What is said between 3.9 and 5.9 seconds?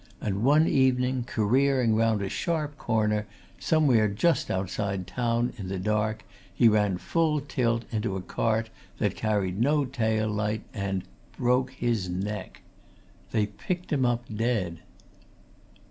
just outside the town, in the